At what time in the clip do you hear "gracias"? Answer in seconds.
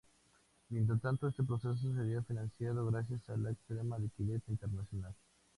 2.87-3.29